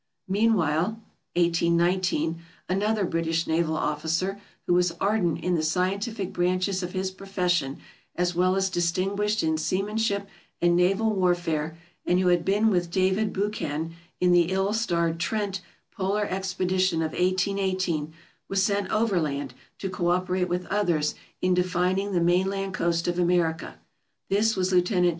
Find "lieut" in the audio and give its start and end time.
24.73-24.89